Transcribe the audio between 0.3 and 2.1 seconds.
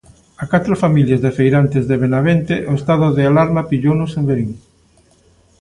A catro familias de feirantes de